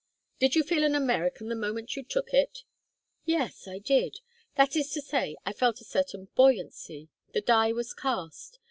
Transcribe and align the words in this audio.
"Did 0.39 0.55
you 0.55 0.63
feel 0.63 0.83
an 0.83 0.95
American 0.95 1.47
the 1.47 1.55
moment 1.55 1.95
you 1.95 2.03
took 2.03 2.33
it?" 2.33 2.63
"Yes 3.23 3.67
I 3.67 3.77
did. 3.77 4.19
That 4.55 4.75
is 4.75 4.89
to 4.93 4.99
say 5.01 5.35
I 5.45 5.53
felt 5.53 5.79
a 5.79 5.83
certain 5.83 6.27
buoyancy. 6.33 7.09
The 7.33 7.41
die 7.41 7.71
was 7.71 7.93
cast. 7.93 8.57